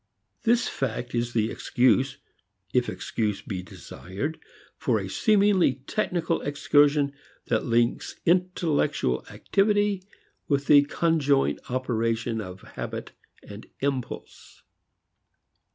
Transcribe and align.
This 0.45 0.67
fact 0.67 1.13
is 1.13 1.33
the 1.33 1.51
excuse, 1.51 2.17
if 2.73 2.89
excuse 2.89 3.43
be 3.43 3.61
desired, 3.61 4.39
for 4.75 4.99
a 4.99 5.07
seemingly 5.07 5.75
technical 5.85 6.41
excursion 6.41 7.13
that 7.49 7.65
links 7.65 8.19
intellectual 8.25 9.23
activity 9.29 10.01
with 10.47 10.65
the 10.65 10.85
conjoint 10.85 11.59
operation 11.69 12.41
of 12.41 12.61
habit 12.73 13.11
and 13.43 13.67
impulse. 13.81 14.63